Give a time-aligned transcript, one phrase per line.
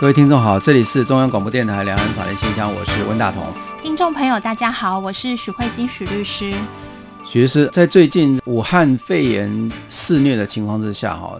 [0.00, 3.42] 各位听众好，这里是中央广播电台两岸法律信箱，我是温大同。
[3.82, 6.54] 听众朋友大家好，我是许慧金许律师。
[7.26, 11.36] 许律师，在最近武汉肺炎肆虐的情况之下，哈，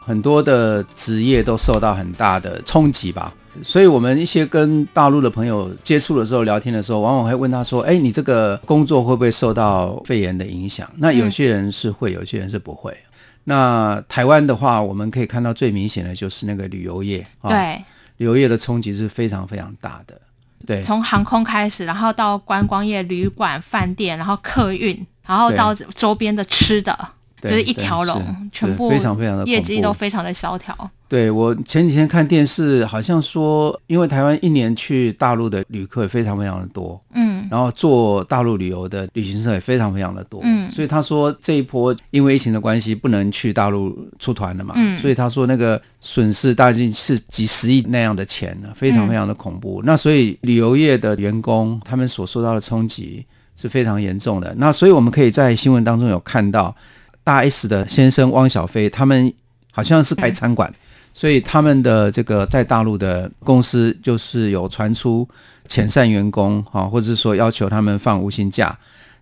[0.00, 3.32] 很多的职业都受到很大的冲击吧。
[3.62, 12.92] 所以，我们一些跟大陆的朋友接触的时候，聊天的时候，往往会问他说：“哎，你这个工作会不会受到肺炎的影响？”那有些人是会，有些人是不会。
[13.50, 17.82] 那台湾的话，我们可以看到最明显的就是那个旅游业，对。
[18.18, 20.20] 旅游业的冲击是非常非常大的，
[20.66, 26.94] 对，从航空开始，然后到观光业、旅馆、饭店，然后客运，然后到周边的吃的，
[27.42, 30.76] 就是一条龙，全部非常非常的业绩都非常的萧条。
[31.08, 49.82] 对，我前几天看电视，好像说，因为台湾一年去大陆的旅客也非常非常的多，嗯，然后做大陆旅游的旅行社也非常非常的多，嗯，所以他说这一波因为疫情的关系不能去大陆出团了嘛，嗯，所以他说那个损失大概是几十亿那样的钱呢，非常非常的恐怖。
[49.82, 54.54] 嗯，那所以旅游业的员工他们所受到的冲击是非常严重的。
[54.58, 56.72] 那所以我们可以在新闻当中有看到
[57.30, 59.32] 大 S 的先生汪小菲，他们
[59.70, 60.68] 好像是开餐馆。
[60.68, 60.78] 嗯
[61.12, 65.28] 所以他们的这个在大陆的公司就是有传出
[65.68, 68.78] 遣散员工哈，或者是说要求他们放无薪假，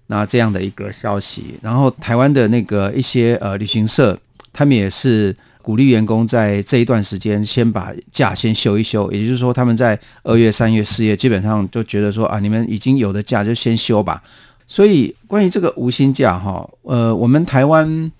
[0.08, 1.58] 那这样的一个消息。
[1.62, 4.16] 然后台湾的那个一些呃旅行社，
[4.52, 14.22] 他们也是鼓励员工在这一段时间先把假先休一休，也就是说他们在二月、三月、四月基本上就觉得说啊，你们已经有的假就先休吧。
[14.68, 18.12] 所以关于这个无薪假哈，呃，我们台湾。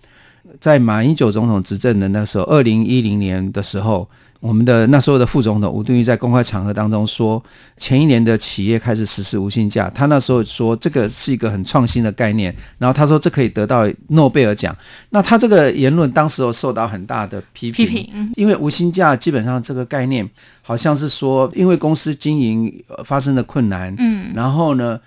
[0.61, 4.09] 在马英九总统执政的那时候，二零一零年的时候，
[4.41, 7.41] 我们的那时候的副总统吴敦义在公开场合当中说，
[7.77, 14.75] 前一年的企业开始实施无薪假，他那时候说这个是一个很创新的概念，然后他说这可以得到诺贝尔奖。
[15.11, 20.29] 那他这个言论当时有受到很大的批评，批评，因为无薪假基本上这个概念
[20.63, 22.73] 好像是说，因为公司经营
[23.05, 24.99] 发生的困难，嗯，然后呢，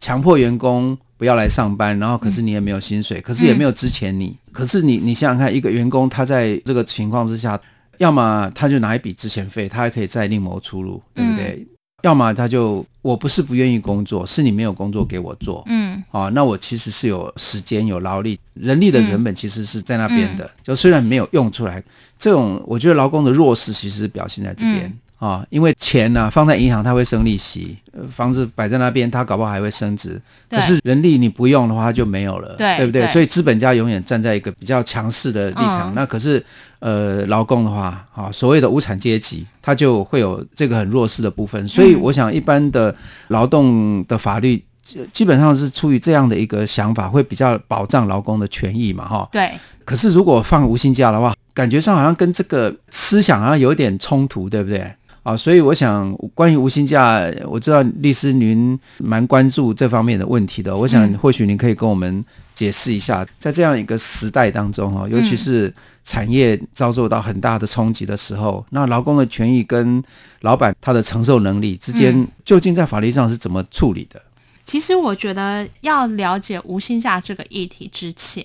[0.00, 0.96] 强迫员工。
[1.18, 4.36] 不要来上班，然后可是你也没有薪水，嗯、可是也没有资遣你。
[4.48, 7.58] 嗯、可是你你想想看，一个员工他在这个情况之下，
[7.96, 11.56] 要么他就拿一笔之前费，他还可以再另谋出路，对不对？
[11.58, 11.66] 嗯、
[12.02, 15.64] 要么他就我不是不愿意工作，是你没有工作给我做。
[15.68, 21.82] 嗯，好、哦，那我其实是有时间、有劳力、人力的成本其实是在那边的，嗯、就虽然没有用出来，
[22.18, 24.92] 这种我觉得劳工的弱势其实表现在这边。
[25.18, 27.74] 嗯啊、哦，因为钱呢、啊、放在银行，它会生利息；
[28.10, 30.20] 房子摆在那边，它搞不好还会升值。
[30.50, 33.02] 可是人力你不用的话，它就没有了，对，对不对？
[33.02, 35.90] 对，所以资本家永远站在一个比较强势的立场。
[35.90, 36.44] 嗯、那可是，
[36.80, 37.84] 呃，劳工的话，
[38.14, 41.66] 啊、哦，所谓的无产阶级，他就会有这个很弱势的部分。
[41.66, 42.94] 所以，我想一般的
[43.28, 44.62] 劳动的法律，
[45.14, 49.28] 基本上是出于这样的一个想法，会比较保障劳工的权益嘛，哈、哦。
[49.32, 49.50] 对。
[49.86, 54.92] 可是，如果放无薪假的话，感觉上好像跟这个思想好像有点冲突，对不对？
[55.26, 60.76] 啊，所以我想，关于无薪假，我知道律师您蛮关注这方面的问题的。
[60.76, 70.00] 我想，或许您可以跟我们解释一下，在这样一个时代当中，哈，尤其是产业遭受到很大的冲击的时候，那劳工的权益跟
[70.42, 74.22] 老板他的承受能力之间，究竟在法律上是怎么处理的？
[74.64, 78.44] 其实我觉得要了解无薪假这个议题之前，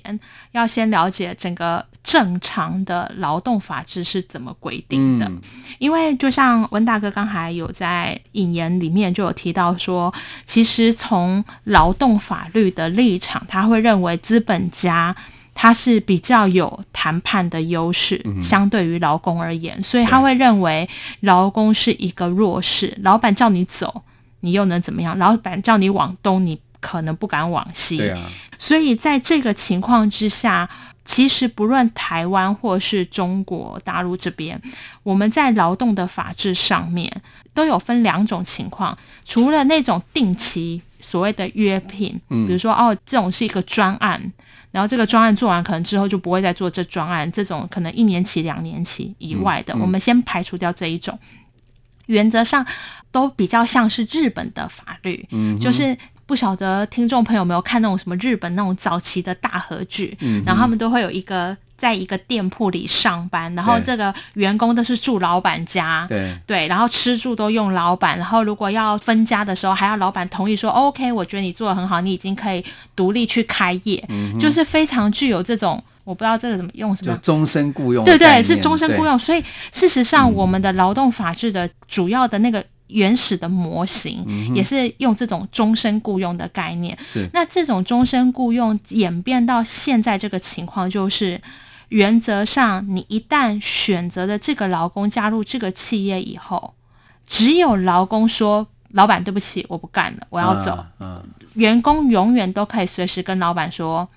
[0.52, 5.26] 要先了解整个正常的劳动法制是怎么规定的。
[5.28, 5.42] 嗯、
[5.80, 10.14] 因为就像温大哥刚才有在引言里面就有提到说，
[10.46, 15.16] 其实从劳动法律的立场，他会认为资本家
[15.54, 24.04] 他是比较有谈判的优势，嗯、相对于劳工而言，所以他会认为劳工是一个弱势，老板叫你走。
[24.44, 25.16] 你又能怎么样？
[25.20, 28.02] 老板叫你往东，你可能不敢往西。
[28.58, 30.68] 所以在这个情况之下，
[31.04, 34.62] 其实不论台湾或是中国大陆这边，
[35.04, 37.12] 我们在劳动的法制上面
[37.54, 38.98] 都有分两种情况。
[39.26, 44.22] 除了那种定期所谓的约聘，比如说哦，这种是一个专案，
[44.72, 51.18] 然后这个专案做完，可能之后就不会再做这专案，这种可能一年期、两年期以外的，我们先排除掉这一种。
[52.08, 52.66] 原则上
[53.12, 55.98] 都比较像是日本的法律，嗯、就是
[56.32, 72.64] 不晓得听众朋友有没有看那种什么日本那种早期的大合剧，嗯、然后他们都会有一个在一个店铺里上班，然后这个员工都是住老板家，对对，然后吃住都用老板，然后如果要分家的时候，还要老板同意说 OK，我觉得你做的很好，你已经可以
[72.96, 75.84] 独立去开业，嗯、就是非常具有这种。
[76.04, 79.20] 我不知道这个怎么用什么，就终身雇佣，对对，是终身雇佣。
[79.20, 86.98] 所以事实上，我们的劳动法制的主要的那个原始的模型，也是用这种终身雇佣的概念。
[87.06, 87.30] 是。
[87.34, 91.42] 那这种终身雇佣演变到现在这个情况，就是
[91.90, 96.74] 原则上，你一旦选择了这个劳工加入这个企业以后，
[97.26, 101.24] 只有劳工说：“老板，对不起，我不干了，我要走。”嗯。
[101.56, 104.08] 员工永远都可以随时跟老板说。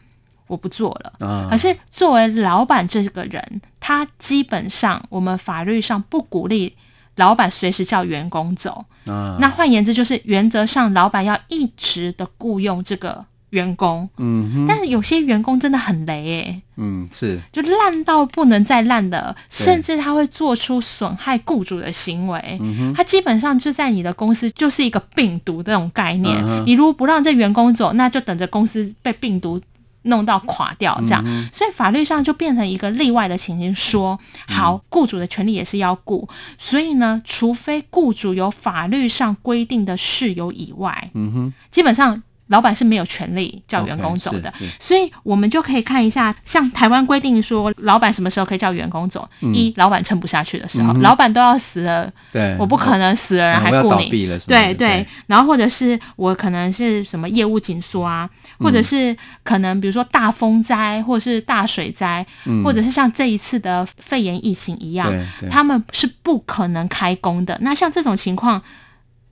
[0.47, 1.27] 我不做了。
[1.27, 6.77] 啊、可是作为老板这个人，他基本上我们法律上不鼓励
[7.17, 8.85] 老板随时叫员工走。
[9.07, 14.09] 啊、那换言之，就是原则上老板要一直的雇佣这个员工。
[14.17, 16.63] 嗯，但是有些员工真的很雷哎。
[16.77, 22.59] 嗯，是，就烂到不能再烂的，甚至他会做出损害雇主的行为。
[22.61, 26.37] 嗯哼，他基本上就在你的公司就是一个病毒这种概念。
[26.43, 29.61] 嗯、你如果不让这员工走，那就等着公司被病毒。
[30.05, 34.19] 弄到垮掉这样，嗯、所以法律上就变成一个例外的情形，说
[34.49, 36.29] 好，雇主的权利也是要顾，
[36.59, 42.23] 所以呢，除非雇主有法律上规定的事由以外，嗯哼，基本上。
[42.49, 49.27] 老板是没有权利叫员工走的，okay, 所以我们就可以看一下，像台湾规定说，老板什么时候可以叫员工走？
[49.41, 65.11] 嗯、一，老板撑不下去的时候，嗯、老板都要死了，对，我不可能死了人还雇你，对对，对，然后或者是我可能是什么业务紧缩啊，或者是可能比如说大风灾，或者是大水灾，嗯、或者是像这一次的肺炎疫情一样，
[65.51, 67.57] 他们是不可能开工的。
[67.63, 68.61] 那像这种情况。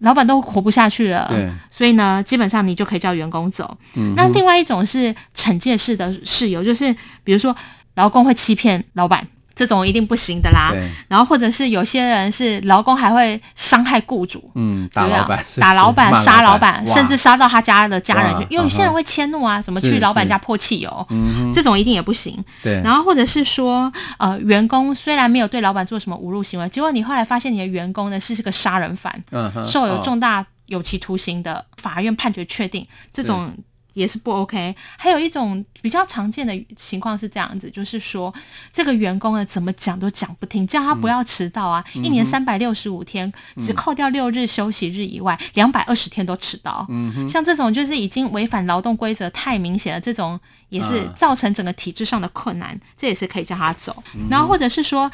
[0.03, 3.77] 老板都活不下去了，对所以呢，基本上你就可以叫员工走。
[3.95, 6.95] 嗯、那另外一种是惩戒式的事由，就是
[7.25, 7.57] 比如说
[7.95, 9.27] 劳工会欺骗老板。
[9.55, 10.73] 这种一定不行的啦。
[11.09, 18.47] 然后或者是有些人是劳工还会伤害雇主，嗯，打老板，打老板，杀老板，甚至杀到他家的家人去。
[18.51, 21.07] 因为有些人会迁怒啊，什么去老板家泼汽油，
[21.55, 22.43] 这种一定也不行。
[22.63, 22.81] 对。
[22.83, 29.23] 然后或者是说，呃，员工虽然没有对老板做什么侮辱行为，结果你后来发现你的员工呢是个杀人犯，
[29.67, 33.53] 受有重大有期徒刑的，法院判决确定这种。
[33.93, 38.33] 也是不 OK，还有一种比较常见的情况是这样子，就是说
[38.73, 46.87] 这个员工呢怎么讲都讲不听，叫他不要迟到啊，嗯、一年三百六十五天，嗯、只扣掉六日休息日以外，两百二十天都迟到。
[47.29, 50.39] 像这种就是已经违反劳动规则太明显了，这种
[50.69, 54.03] 也是造成整个体制上的困难，这也是可以叫他走。
[54.31, 55.11] 然后或者是说。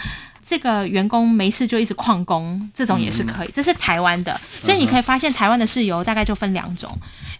[0.48, 3.50] 这个员工没事就一直旷工，这种也是可以。
[3.52, 6.90] 这是台湾的，所以你可以发现台湾的事由大概就分两种，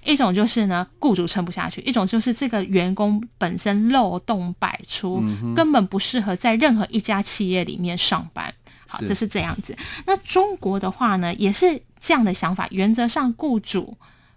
[0.05, 5.25] 一种就是呢，雇主撑不下去；一种就是这个员工本身漏洞百出，
[5.57, 8.53] 根本不适合在任何一家企业里面上班。
[8.87, 9.75] 好，这是这样子。
[10.05, 12.69] 那中国的话呢，也是这样的想法。
[12.71, 13.97] 原则上，雇主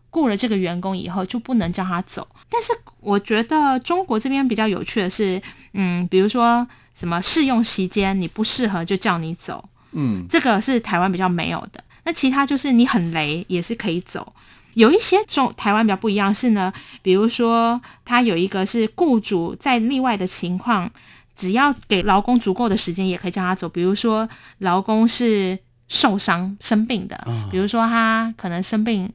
[0.10, 2.26] 雇了这个员工以后，就不能叫他走。
[2.50, 2.72] 但是
[3.02, 5.42] 我觉得中国这边比较有趣的是，
[5.74, 6.66] 嗯，比如说。
[6.94, 11.84] 什么试用期间你不适合就叫你走，嗯，这个是台湾比较没有的。
[12.04, 14.34] 那其他就是你很雷也是可以走。
[14.74, 16.72] 有一些中台湾比较不一样是呢，
[17.02, 20.90] 比如说他有一个是雇主在例外的情况，
[21.36, 23.68] 只要给劳工足够的时间也可以叫他走。
[23.68, 24.28] 比如说
[24.60, 29.06] 劳工是受伤生病的，比如说他可能生病，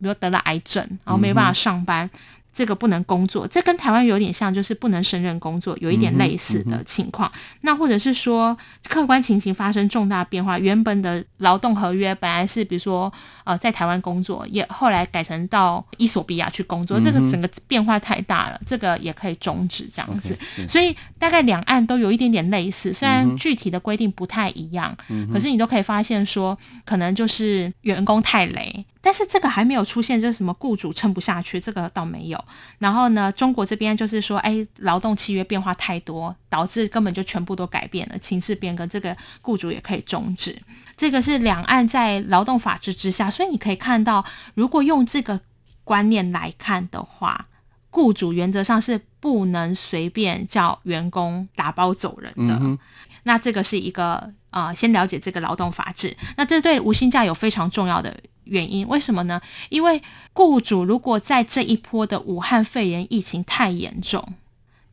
[0.00, 2.06] 比如得了癌症，然后没办法上班。
[2.06, 2.20] 嗯
[2.56, 7.28] 这个不能工作，这跟台湾有点像，就是不能胜任工作，有一点类似的情况。
[7.28, 8.56] 嗯嗯、那或者是说，
[8.88, 13.12] 客观情形发生重大变化，原本的劳动合约本来是，比如说，
[13.44, 20.34] 呃，在台湾工作，也后来改成到伊索比亚去工作，嗯、这个整个变化太大了，这个也可以终止这样子。
[20.56, 28.86] Okay, 所以大概两岸都有一点点类似，虽然具体的规定不太一样，嗯、可是你都可以发现说，可能就是员工太雷。
[29.06, 32.44] 但是这个还没有出现，就是什么雇主撑不下去，这个倒没有。
[32.80, 40.60] 然后呢，中国这边就是说，哎，劳动契约变化太多，导致根本就全部都改变了，情势变更，这个雇主也可以终止。
[40.96, 45.38] 这个是两岸在劳动法制之下，所以你可以看到，如果用这个
[45.84, 47.46] 观念来看的话，
[47.90, 52.58] 雇主原则上是不能随便叫员工打包走人的。
[52.60, 52.76] 嗯、
[53.22, 58.18] 那这个是一个啊、呃，先了解这个劳动法制，那这对无薪假有非常重要的。
[58.44, 59.38] 原因为什么呢？
[59.68, 64.26] 因为雇主如果在这一波的武汉肺炎疫情太严重，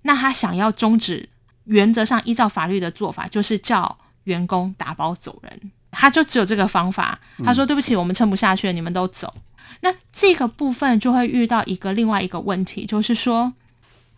[0.02, 1.30] 那他想要终止，
[1.64, 7.18] 原则上依照法律的做法就是叫员工打包走人，他就只有这个方法。
[7.46, 9.34] 他说：“对不起，我们撑不下去了，你们都走。”
[9.80, 13.54] 那这个部分就会遇到一个另外一个问题，就是说，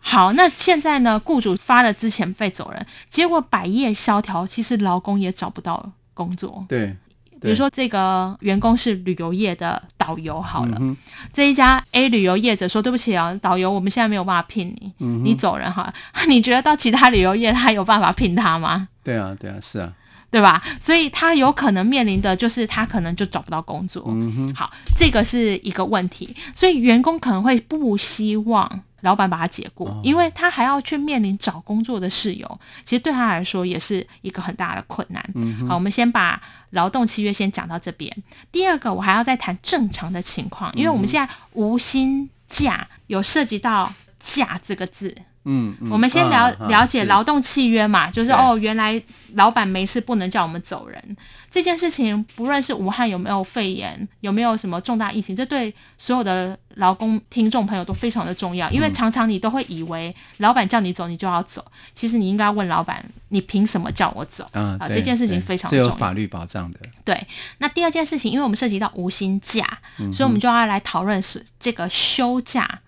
[0.08, 1.18] 好，那现在呢？
[1.18, 6.64] 雇主发了资遣费走人，结果百业萧条，其实劳工也找不到工作。
[6.68, 6.96] 对，
[7.40, 10.96] 比如说这个员工是旅游业的导游，好了，嗯、
[11.32, 15.92] 这一家 A 旅游业者说：“对不起啊，导游，我们现在没有办法聘你，嗯、你走人哈。
[16.28, 18.86] ”你觉得到其他旅游业他有办法聘他吗？
[19.02, 19.92] 对啊，对啊，是啊，
[20.30, 20.62] 对吧？
[20.80, 24.04] 所以他有可能面临的就是他可能就找不到工作。
[24.06, 28.82] 嗯哼，好，这个是一个问题，所以员工可能会不希望。
[29.06, 35.22] 老板把他解雇，因为他还要去面临找工作的事由，其实对他来说也是一个很大的困难。
[35.68, 38.12] 好，我们先把劳动契约先讲到这边。
[38.50, 45.16] 第二个，我还要再谈正常的情况，因为我们现在无薪假有涉及到“假”这个字。
[45.46, 49.00] 嗯，嗯，我们先了、啊、了解劳动契约嘛，是就是哦，原来
[49.34, 51.16] 老板没事不能叫我们走人
[51.48, 64.44] 这件事情，不论是武汉有没有肺炎，有没有什么重大疫情，这对所有的劳工听众朋友都非常的重要，因为常常你都会以为老板叫你走你就要走，其实你应该问老板，你凭什么叫我走？
[64.52, 66.80] 啊，这件事情非常重要，这有法律保障的。
[67.04, 67.26] 对，
[67.58, 69.64] 那第二件事情，因为我们涉及到无薪假，
[69.98, 72.80] 嗯、所以我们就要来讨论是这个休假。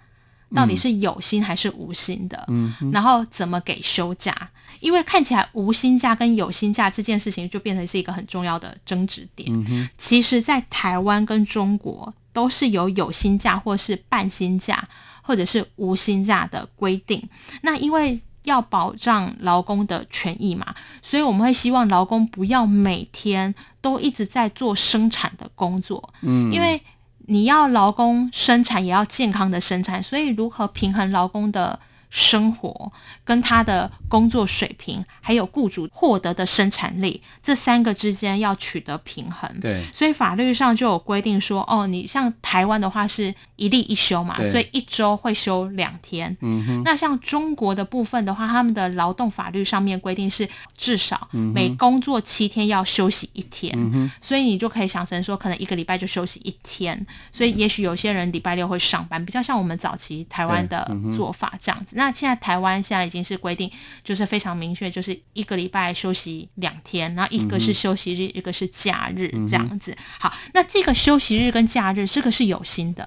[0.54, 2.44] 到底是有薪还是无薪的？
[2.48, 4.34] 嗯，然后怎么给休假？
[4.80, 9.48] 因为看起来无薪假跟有薪假这件事情就变成是一个很重要的争执点。
[9.52, 14.88] 嗯哼，其实，在台湾跟中国都是有有薪假或是半薪假
[15.22, 17.22] 或者是无薪假的规定。
[17.62, 26.12] 那因为要保障劳工的权益嘛，所以我们会希望劳工不要每天都一直在做生产的工作。
[26.22, 26.80] 嗯，因为。
[27.30, 31.78] 你要劳工生产，也要健康的生产，所以如何平衡劳工的
[32.10, 32.90] 生活
[33.24, 39.48] 跟他的工作水平，还有雇主获得的生产力，这三个之间要取得平衡。
[39.60, 46.34] 对，所以法律上就有规定说，哦，你像台湾的话是一例一休嘛，所以一周会休两天。
[46.40, 46.82] 嗯哼。
[46.84, 53.72] 那像中国的部分的话，他们的劳动法律上面规定是至少每工作七天要休息一天。
[53.76, 54.10] 嗯哼。
[54.20, 57.06] 所以你就可以想成说，可能一个礼拜就休息一天。
[57.30, 61.97] 所以也许有些人礼拜六会上班，比较像我们早期台湾的做法这样子。
[61.98, 63.68] 那现在台湾现在已经是规定，
[64.04, 69.94] 就是非常明确，就是一个礼拜休息两天，然后一个是休息日，嗯、一个是假日这样子。
[70.20, 73.06] 好，那这个休息日跟假日，这个是有薪的，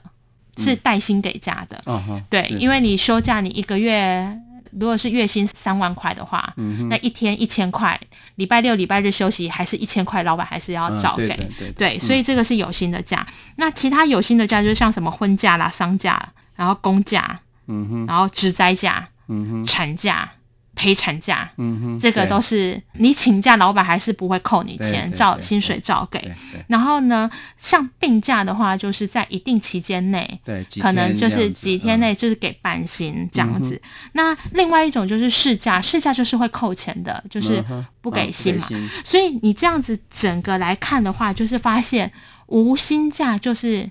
[0.58, 1.82] 嗯、是带薪给假的。
[1.86, 4.38] 嗯、对，因为你休假，你一个月
[4.72, 7.98] 如果是月薪三万块的话，嗯、那一天一千块，
[8.36, 11.30] 礼拜六、礼拜日休息还是一千块，老板还是要照给。
[11.30, 13.26] 啊、对，对，对，对，所以这个是有薪的假。
[13.26, 17.40] 嗯、那其他有薪的假，就是像什么婚假啦、丧假，然后公假。
[17.72, 20.30] 嗯哼，然后职灾假、嗯哼，产假、
[20.76, 26.20] 陪产假，嗯哼，这个都是你请假，老板还是不会扣你钱，照薪水照给。
[26.68, 33.80] 然后呢，像病假的话，就是在一定期间内，对，可能就是几天内就是给半薪这样子。
[34.14, 37.64] 那另外一种就是事假，事假就是会扣钱的，就是
[38.02, 38.68] 不给薪嘛。
[39.04, 42.12] 所以你这样子整个来看的话，就是发现
[42.48, 43.90] 无薪假就是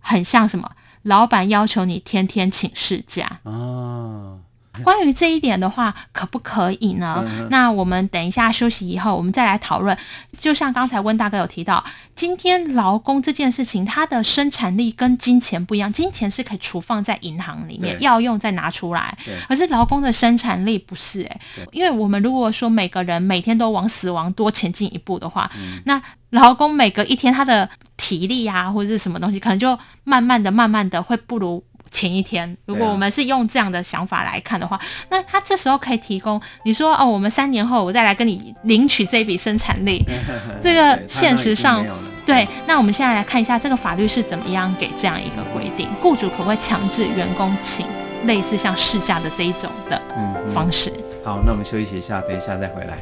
[0.00, 0.70] 很像什么？
[1.08, 4.36] 老板要求你天天请事假啊。
[4.84, 7.24] 关于这一点的话，可不可以呢？
[7.26, 9.96] 嗯、那我们等一下休息以后，我们再来讨论。
[10.38, 11.84] 就像刚才温大哥有提到，
[12.14, 19.18] 今天劳工这件事情，它的生产力跟金钱不一样，金钱是可以储放在银行里面，要用再拿出来。
[19.48, 32.56] 可是劳工的生产力不是哎、欸，因为我们如果说每个人每天都往死亡多前进一步的话，嗯、那劳工每隔一天他的体力啊，或者是什么东西，可能就慢慢的、慢慢的会不如前一天。
[32.66, 34.80] 如果我们是用这样的想法来看的话，啊、
[35.10, 40.04] 那他这时候可以提供，你说哦，我们三年后我再来跟你领取这笔生产力，
[40.62, 41.84] 这个现实上
[42.26, 42.46] 对。
[42.66, 47.86] 那我们现在来看一下这个法律是怎么样给这样一个规定，雇主可不可以强制员工请
[48.26, 50.00] 类似像事假的这一种的
[50.52, 50.90] 方式？
[50.90, 52.98] 嗯嗯、好，那我们休息一下，等一下再回来。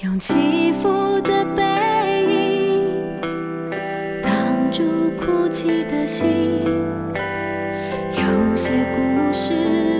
[0.00, 1.64] 用起伏的背
[5.58, 6.62] 哭泣的心，
[8.14, 9.97] 有些故事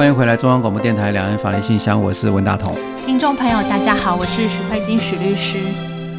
[0.00, 2.74] 欢迎回来中央广播电台两岸法律信箱，我是文大同。
[3.04, 5.58] 听众朋友，大家好，我是许慧金许律师。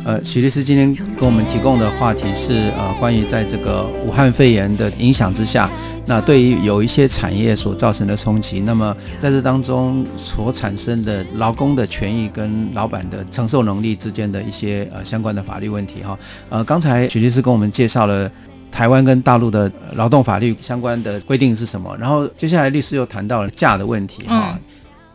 [0.06, 5.68] 呃，许律师今天给我们提供的话题是呃，关于在这个武汉肺炎的影响之下，
[6.06, 16.16] 那对于有一些产业所造成的冲击，那么在这当中所产生的劳工的权益跟老板的承受能力之间的一些呃相关的法律问题哈。
[16.50, 18.30] 呃，刚才许律师跟我们介绍了。
[18.72, 21.96] 台湾跟大陆的劳动法律相关的规定是什么？
[22.00, 24.58] 然后接下来律师又谈到了假的问题哈，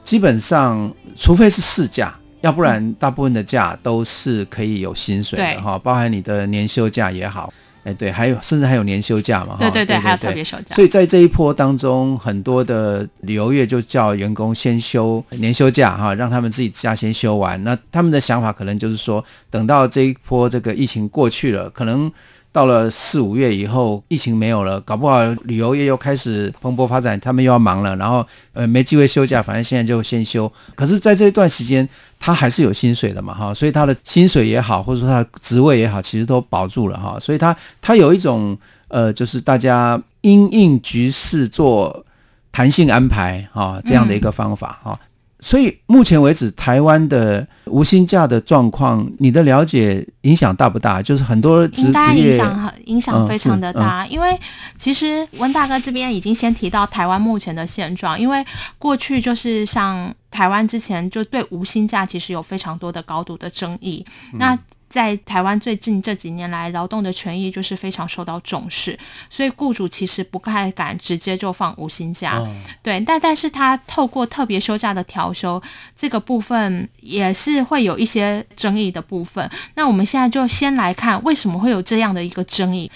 [0.05, 10.77] 基本上除非是事假，要不然大部分的假都是可以有薪水的哈，包含你的年休假也好，哎对，还有甚至还有年休假嘛，对对对，还有特别休假。
[10.77, 17.61] 所以在这一波当中，很多的旅游业就叫员工先休年休假哈，让他们自己假先休完。
[17.65, 22.13] 那他们的想法可能就是说，等到这一波这个疫情过去了，可能。
[22.57, 30.51] 到了四五月以后，疫情没有了，搞不好旅游业又开始蓬勃发展，他们又要忙了，然后呃没机会休假，反正现在就先休。
[30.75, 31.87] 可是，在这一段时间，
[32.19, 37.21] 他还是有薪水的嘛，哈，所以他的薪水也好，或者说他的职位也好，其实都保住了哈。
[37.21, 38.57] 所以他他有一种
[38.89, 42.07] 呃，就是大家因应局势做
[42.51, 44.99] 弹性安排哈这样的一个方法哈。
[45.47, 51.01] 所以目前为止，台湾的无薪假的状况，你的了解影响大不大？
[51.01, 54.37] 就是很多职业应该影响很影响非常的大，嗯嗯、因为
[54.77, 58.45] 其实温大哥这边已经先提到台湾目前的现状，因为
[58.77, 64.59] 过去就是像台湾之前就对无薪假其实有非常多的高度的争议，嗯、那。
[64.89, 72.49] 在台湾最近这几年来，劳动的权益就是非常受到重视，所以雇主其实不太敢直接就放无薪假，哦、
[72.83, 75.61] 对，但但是他透过特别休假的调休
[75.97, 79.51] 这个部分也是会有一些争议的部分。
[79.75, 82.91] 那我们现在就先来看为什么会有这样的一个争议，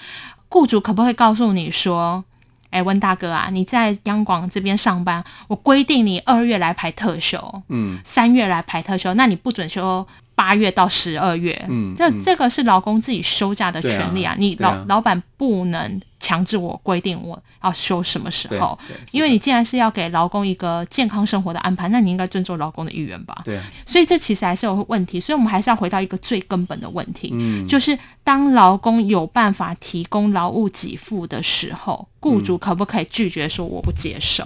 [0.47, 2.23] 雇主可不可以告诉你说，
[2.69, 10.07] 哎，温大哥啊，你在央广这边上班，我规定你二月来排特休，嗯，三月来排特休，那你不准休。
[10.41, 18.77] 八月到十二月，嗯，这这个是劳工自己休假的权利啊，你老老板不能强制我规定我要休什么时候，
[19.11, 23.39] 因为你既然是要给劳工一个健康生活的安排，那你应该尊重劳工的意愿吧？
[23.45, 34.43] 对，所以这其实还是有问题，所以我们还是要回到一个最根本的问题，嗯，就是当劳工有办法提供劳务给付的时候，雇主可不可以拒绝说我不接受？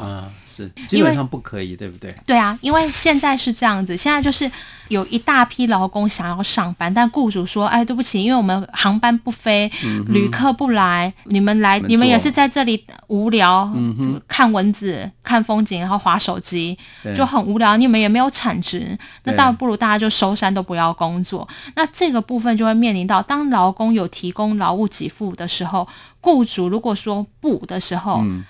[0.56, 2.16] 是，基本上不可以，对不对？
[2.26, 4.50] 对啊，因为现在是这样子，现在就是
[4.88, 16.78] 有一大批劳工想要上班，但雇主说：“哎，对不起，因为我们航班不飞，嗯、旅客不来，你们来，你们也是在这里无聊，嗯、看蚊子、看风景，然后划手机，
[17.16, 17.76] 就很无聊。
[17.76, 21.46] 你们也没有产值，那倒不如大家就收山，都不要工作。
[21.76, 25.86] 那这个部分就会面临到，当劳工有提供劳务给付的时候，
[26.22, 28.22] 雇主如果说不的时候。
[28.24, 28.46] 嗯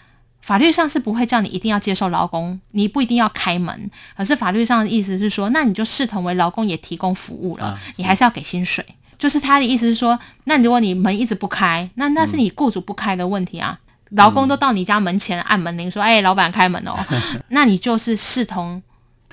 [0.45, 3.89] 法律上是不会叫你一定要接受劳工，你不一定要开门。
[4.15, 8.85] 可是法律上的意思是说，那你就视同为劳工也提供服务了，啊、你还是要给薪水。
[9.17, 13.79] 就是他的意思是说，那如果你门一直不开，那那是你雇主不开的问题啊。
[14.11, 16.95] 嗯、劳工都到你家门前按门铃说：“哎、老板开门哦。
[17.49, 18.79] ”那你就是视同。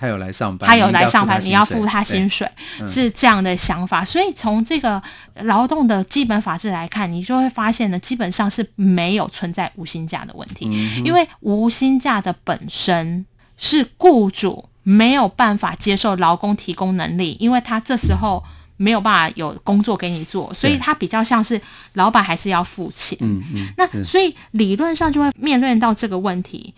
[0.03, 4.05] 他有来上班，他有来上班，你要付他薪水，嗯、是这样的想法。
[4.05, 5.01] 所以从这个
[5.43, 13.25] 劳动的基本法制来看，你就会发现呢，基本上是没有存在无薪假的问题，嗯、因为无薪假的本身
[13.57, 18.43] 是雇主没有办法接受劳工提供能力，因为他这时候
[18.77, 21.61] 没有办法有工作给你做，所以他比较像是
[21.93, 23.17] 老板还是要付钱。
[23.21, 26.75] 嗯嗯，那所以理论上就会面临到这个问题。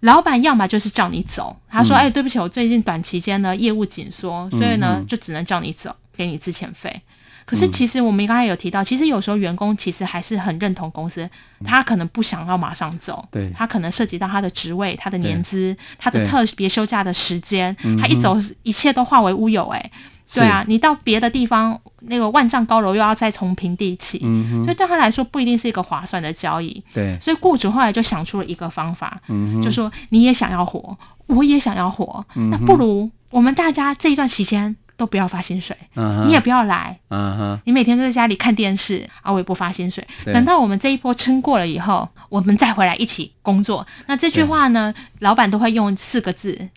[0.00, 7.02] 老板要么就是叫你走，他说：“哎，对不起，我最近短期间呢业务紧缩，所以呢就只能叫你走，给你资遣费。”
[7.44, 11.28] 可是其实我们刚才有提到，其实有时候员工其实还是很认同公司，
[11.64, 19.66] 他可能不想要马上走，对，他可能涉及到他的职位、他的年资、他的特别休假的时间，他一走一切都化为乌有。
[19.68, 19.90] 哎，
[20.32, 21.80] 对啊，你到别的地方。
[22.00, 26.82] 那个万丈高楼又要再从平地起，嗯、所以对他来说不一定是一个划算的交易。
[26.92, 40.06] 对，所以雇主后来就想出了一个方法，嗯、就说你也想要活，我也想要活，嗯、那不如我们大家这一段期间都不要发薪水，嗯、你也不要来，嗯、你每天都在家里看电视啊，我也不发薪水。
[40.24, 43.86] 等到我们这一波撑过了以后，我们再回来一起工作。
[44.06, 46.68] 那这句话呢，老板都会用四个字，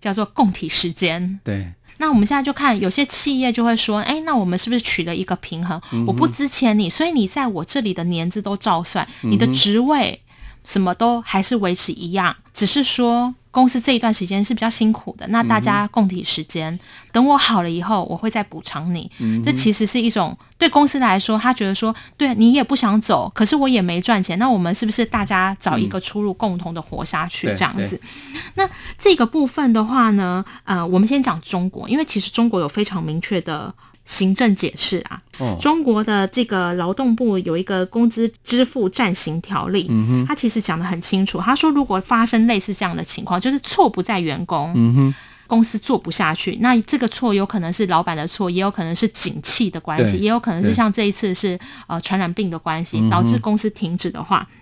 [0.00, 1.38] 叫做共体时间。
[1.44, 1.72] 对。
[1.98, 5.80] 那我们现在就看，有些企业就会说，哎，那我们是不是取了一个平衡？
[5.92, 10.20] 嗯、我不支遣你，所以你在我这里的年资都照算，嗯、你的职位
[10.64, 16.80] 什么都还是维持一样，只是说公司这一段时间是比较辛苦的，那大家共体时间，嗯、
[17.12, 19.08] 等我好了以后，我会再补偿你。
[19.20, 27.94] 嗯、这其实是一种对公司来说，他觉得说，对你也不想走，可是我也没赚钱，那我们是不是大家找一个出路，共同的活下去这样子？
[28.02, 33.72] 嗯、那这个部分的话呢，呃，我们先讲中国，因为其实中国有非常明确的。
[34.04, 39.90] 行政解释啊，哦、中国的这个劳动部有一个工资支付暂行条例，
[40.28, 41.40] 他其实讲得很清楚。
[41.40, 45.14] 他说，如果发生类似这样的情况，就是错不在员工，嗯哼，
[45.46, 54.56] 公司做不下去，那这个错有可能是老板的错，也有可能是景气的关系，也有可能是像这一次是呃传染病的关系，导致公司停止的话，嗯、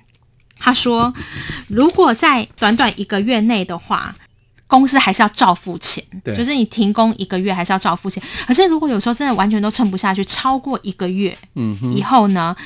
[0.59, 1.13] 他说，
[1.67, 4.15] 如果在短短一个月内的话。
[4.73, 8.23] 公司还是要照付钱，对就是你停工一个月还是要照付钱。
[8.47, 11.37] 可是如果有时候真的完全都撑不下去，超过一个月
[11.95, 12.57] 以后呢，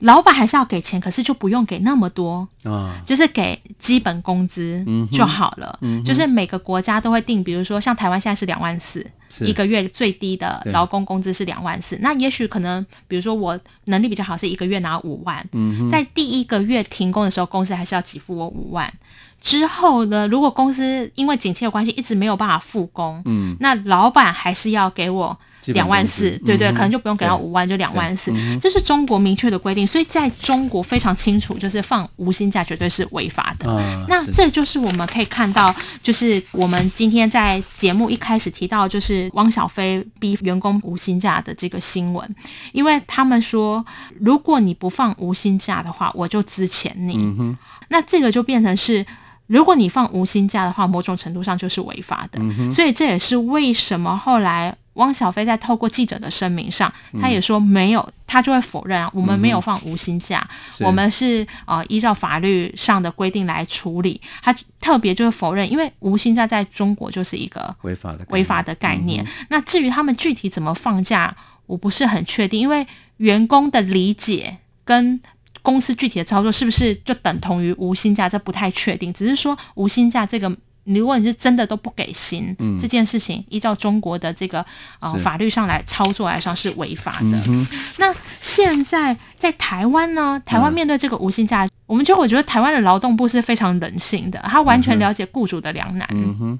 [0.00, 5.76] 老板还是要给钱，可是就不用给那么多，啊、就是给基本工资就好了。
[5.82, 9.04] 嗯、就是每个国家都会定，比如说像台湾现在是两万四
[9.40, 18.92] 一个月最低的劳工工资是两万四，那也许可能比如说我能力比较好，是一个月拿五万，嗯、在第一个月停工的时候，公司还是要给付我五万。
[19.40, 25.38] 之后呢，如果公司因为景气的关系一直没有办法复工，嗯，那老板还是要给我
[25.72, 33.66] 两万四，对对，可能就不用给到五万，就两万四，这是中国明确的规定，所以在中国非常清楚，就是放无薪假绝对是违法的。
[34.08, 42.36] 那这就是我们可以看到，就是我们今天在节目一开始提到，就是汪小菲逼员工无薪假的这个新闻，
[42.72, 43.84] 因为他们说，
[44.20, 47.56] 如果你不放无薪假的话，我就资遣你。
[47.88, 49.06] 那这个就变成是。
[49.48, 52.38] 如果你放无薪假的话，某种程度上就是违法的。
[52.38, 60.46] 嗯、所以这也是为什么后来汪小菲在透过记者的声明上，嗯、他也说没有，他就会否认啊，我们没有放无薪假，
[60.78, 64.20] 嗯、我们是呃依照法律上的规定来处理。
[64.42, 69.24] 他特别就是否认，因为无薪假在中国就是一个违法的违法的概念。
[69.24, 71.34] 嗯、那至于他们具体怎么放假，
[71.66, 75.20] 我不是很确定，因为员工的理解跟。
[75.60, 78.26] 公司具体的操作是不是就等同于无薪假？
[78.26, 79.12] 这不太确定。
[79.12, 80.50] 只是说无薪假这个，
[80.94, 84.64] 如果你是真的都不给薪，嗯、这件事情依照中国的这个
[85.00, 87.42] 呃法律上来操作来说是违法的。
[87.46, 87.66] 嗯、
[87.98, 90.40] 那现在在台湾呢？
[90.44, 96.08] 台湾面对这个无薪假，嗯、我们就会觉得台湾的劳动部是非常人性的，他完全了解雇主的两难。
[96.12, 96.58] 嗯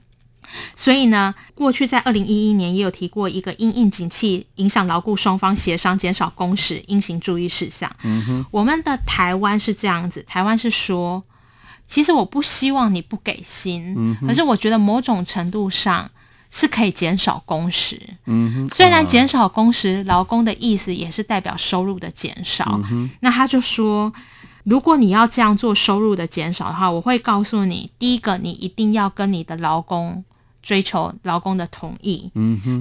[0.75, 7.91] 所以呢，过去在二零一一年也有提过一个因应景气影响劳雇双方协商减少工时应行注意事项。
[8.03, 11.23] 嗯，我们的台湾是这样子，台湾是说，
[11.89, 16.09] 其实我不希望你不给薪，嗯，可是我觉得某种程度上
[16.51, 18.01] 是可以减少工时。
[18.27, 22.81] 嗯，虽然减少工时，劳工的意思也是代表收入的减少。
[22.93, 24.13] 嗯，那他就说，
[24.65, 30.25] 如果你要这样做收入的减少的话，我会告诉你，第一个，你一定要跟你的劳工。
[30.61, 32.31] 追求劳工的同意，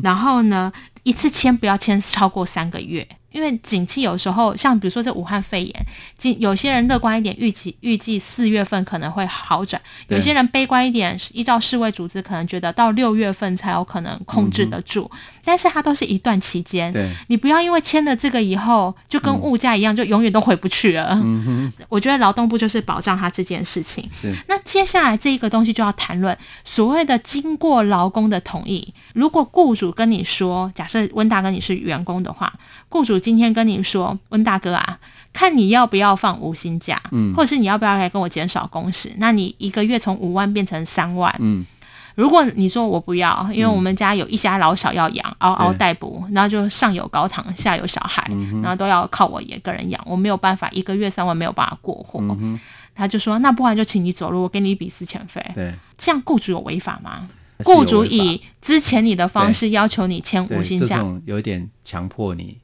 [0.04, 0.70] 然后呢，
[1.04, 3.08] 一次签不要签超过三个月。
[3.38, 15.08] 因为景气有时候像比如说这武汉肺炎，有些人乐观一点，预期预计四月份可能会好转；有些人悲观一点，依照世卫组织可能觉得到六月份才有可能控制得住。
[15.14, 21.12] 嗯、但是它都是一段期间，对你不要因为签了这个以后就跟物价一样，嗯、就永远都回不去了。
[21.22, 24.10] 嗯、我觉得劳动部就是保障他这件事情。
[24.12, 32.52] 是那接下来这一个东西就要谈论所谓的经过劳工的同意，如果雇主跟你说，假设温大哥你是员工的话，
[32.90, 33.18] 雇主。
[33.20, 35.00] 今天跟你说，温大哥啊，
[35.34, 39.12] 看你要不要放无薪假，嗯，或者是你要不要来跟我减少工时？
[39.18, 41.66] 那你一个月从五万变成三万，嗯，
[42.16, 48.26] 如果你说我不要，因为我们家有一家老小要养，嗷嗷待哺，然后就上有高堂，下有小孩，
[48.62, 52.22] 然后都要靠我一个人养，我没有办法一个月三万没有办法过活。
[52.96, 55.40] 他就说，那不然就请你走路，我给你一笔私遣费。
[55.54, 57.28] 对，这样雇主有违法吗？
[57.64, 62.58] 雇主以之前你的方式要求你签无薪假，有点强迫你。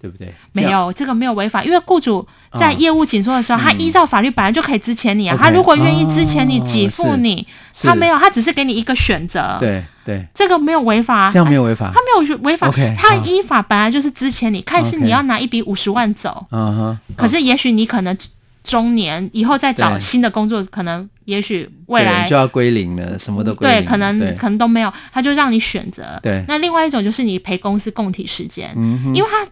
[0.00, 0.32] 对不对？
[0.52, 2.26] 没有这个没有违法，因为雇主
[2.58, 5.36] 在业务紧缩的时候，他依照法律本来就可以支钱你啊。
[5.40, 7.44] 他如果愿意支钱你、给付你，
[7.82, 9.56] 他没有，他只是给你一个选择。
[9.58, 12.70] 对对，这个没有违法，这样没有违法，他没有违法。
[12.96, 16.46] 他依法本来就是支钱你，看是你要拿一笔五十万走。
[16.52, 16.98] 嗯哼。
[17.16, 18.16] 可是也许你可能
[18.62, 23.80] 中年以后再找新的工作，可能也许未来就要归零了，什么都归零。
[23.80, 26.04] 对，可能可能都没有，他就让你选择。
[26.22, 26.44] 对。
[26.46, 28.70] 那另外一种就是你陪公司共体时间，
[29.12, 29.44] 因为他。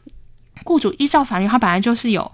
[0.64, 2.30] 雇主依照法律，他本来就是有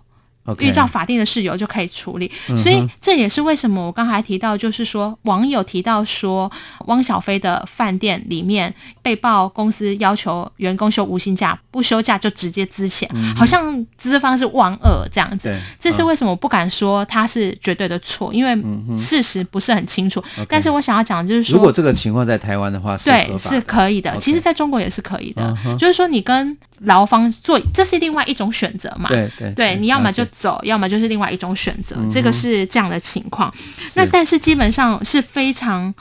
[0.58, 2.30] 依照法定的事由就可以处理。
[2.56, 6.50] 所以这也是为什么我刚才提到，就是说网友提到说，
[6.87, 15.56] 汪小菲的饭店里面被曝公司要求员工休无薪假，不休假就直接资遣，嗯、好像资方是万恶这样子。
[15.78, 18.52] 这是为什么我不敢说他是绝对的错，因为
[18.98, 20.20] 事实不是很清楚。
[20.38, 24.16] 嗯、但是我想要讲的就是说，如果这个情况在台湾的话，对，是可以的。
[24.18, 29.09] 其实，在中国也是可以的，嗯、就是说你跟劳方做，这是另外一种选择嘛。
[29.09, 31.97] 对对，对，你要么就走，要么就是另外一种选择。
[31.99, 33.53] 嗯、这个是这样的情况。
[33.95, 35.95] 那但是基本上是非常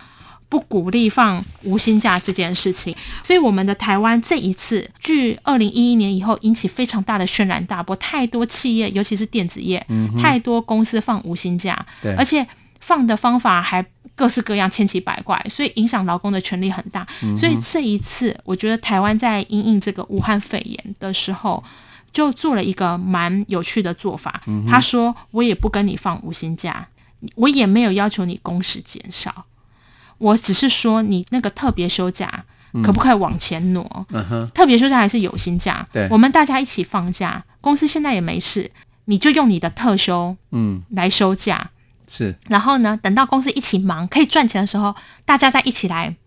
[0.50, 2.96] 不鼓励放无薪假这件事情。
[3.24, 12.46] 所以我们的台湾这一次，距二零一一年以后引起非常大的轩然大波，太多企业，尤其是电子业，嗯、太多公司放无薪假，对，而且
[12.82, 13.86] 放的方法还。
[14.14, 17.08] 各式各样，千奇百怪，所以影响劳工的权利很大。
[17.24, 21.64] 嗯、所以这一次，我觉得台湾在因应这个武汉肺炎的时候，
[22.14, 24.44] 就做了一个蛮有趣的做法。
[24.46, 26.88] 嗯、他说：“我也不跟你放无薪假，
[27.36, 29.46] 我也没有要求你工时减少，
[30.20, 32.44] 我只是说你那个特别休假
[32.84, 34.06] 可不可以往前挪？
[34.12, 35.88] 嗯、特别休假还是有薪假？
[35.92, 38.70] 对，我们大家一起放假，公司现在也没事，
[39.06, 41.72] 你就用你的特休，嗯，来休假。”
[42.12, 44.94] 是，然后呢，等到公司一起忙可以赚钱的时候，
[45.24, 46.18] 大家再一起来，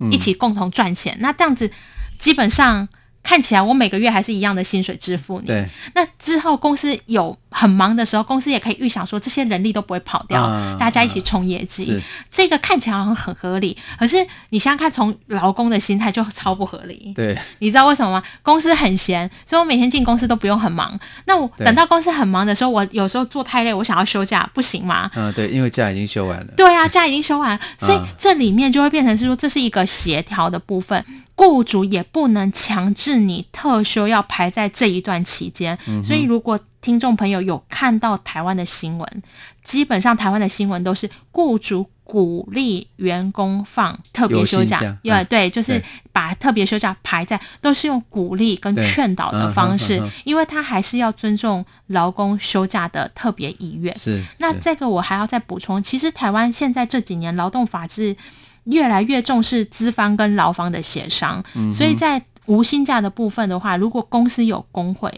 [0.00, 1.16] 嗯、一起共同赚钱。
[1.20, 1.70] 那这样子，
[2.18, 2.86] 基本上。
[3.20, 5.46] 看起来我每个月还是一样的薪水支付你。
[5.48, 5.68] 对。
[5.94, 12.00] 那之后公司有很忙的时候，公司也可以预想说，这些人力都不会跑掉，啊、大家一起冲业绩。
[12.30, 14.16] 这个看起来好像很合理，可是
[14.50, 17.12] 你想想看，从劳工的心态就超不合理。
[17.14, 17.36] 对。
[17.60, 18.22] 你知道为什么吗？
[18.42, 20.98] 公司很闲，所以我每天进公司都不用很忙。
[21.24, 25.10] 那我等到公司很忙的时候，我有时候做太累，我想要休假，不行吗？
[25.14, 26.52] 嗯，对，因为假已经休完了。
[26.56, 31.04] 对啊，假已经休完了， 所以这里面就会变成是说，这是一个协调的部分。
[31.34, 36.58] 雇主也不能强制你特休要排在这一段期间，嗯、所以如果
[36.88, 39.22] 听众朋友有看到台湾的新闻，
[39.62, 53.94] 基本上台湾的新闻都是雇主鼓励员工放特别休假，因为、嗯、对，就是把特别休假排在，都是用鼓励跟劝导的方式，嗯、因为他还是要尊重劳工休假的特别意愿。
[53.98, 58.16] 是，那这个我还要再补充，其实台湾现在这几年劳动法制。
[58.64, 65.10] 越来越重视资方跟劳方的协商，嗯、所以在无薪假的部分的话，如果公司有工会，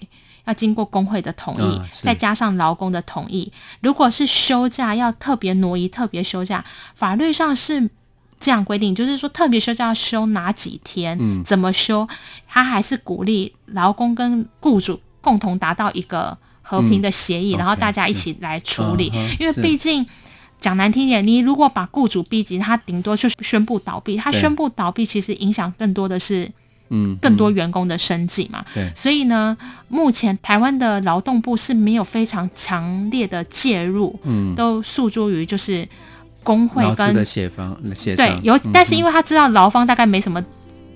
[0.44, 7.88] 要经过工会的同意，嗯、再加上劳工的同意，如果是休假要特别挪移、特别休假，法律上是
[8.38, 12.08] 这样规定，就是说特别休假要休哪几天，嗯、怎么休，
[12.48, 20.06] 他还是鼓励劳工跟雇主共同达到一个和平的协议，嗯、然后大家一起来处理，嗯、因为毕竟。
[20.60, 24.18] 讲难听点，你如果把雇主逼急，他顶多就宣布倒闭。
[24.18, 26.52] 他宣布倒闭，其实影响更多的是，
[26.90, 28.64] 嗯，更多员工的生计嘛。
[28.74, 29.56] 对、嗯，所以呢，
[29.88, 35.88] 目前台湾的劳动部是没有非常强烈的介入，嗯，都诉诸于就是
[36.44, 38.14] 工会跟的协方协。
[38.14, 40.44] 对，有，但是因为他知道劳方大概没什么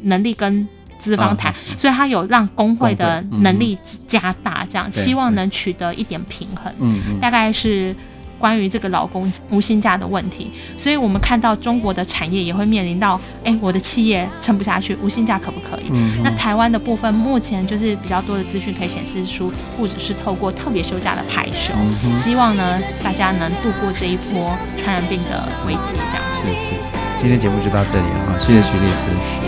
[0.03, 6.73] 能力跟资方谈，嗯、所以他有让工会的能力加大，这样、嗯、希望能取得一点平衡。
[6.81, 7.97] 嗯嗯，大概是。
[8.39, 15.85] 关于这个老公无薪假的问题，所以我们看到中国的产业也会面临到，哎，我的企业撑不下去，无薪假可不可以？
[15.91, 25.97] 嗯、那台湾的部分目前就是比较多的资讯可以显示出，不只是透过特别休假的排休，嗯、希望呢大家能度过这一波传染病的危机。
[26.11, 26.81] 这样是是，
[27.21, 29.05] 今天节目就到这里了啊，谢谢徐律师，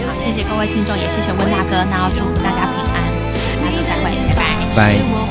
[0.07, 2.97] 好，谢谢各位听众，也谢谢温大哥，那要祝福大家平安，
[3.59, 4.43] 下次再会，拜拜。
[4.77, 5.26] 拜。